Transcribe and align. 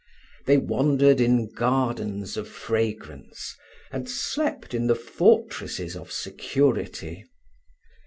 They 0.47 0.57
wandered 0.57 1.21
in 1.21 1.51
gardens 1.53 2.35
of 2.35 2.47
fragrance, 2.47 3.55
and 3.91 4.09
slept 4.09 4.73
in 4.73 4.87
the 4.87 4.95
fortresses 4.95 5.95
of 5.95 6.11
security. 6.11 7.23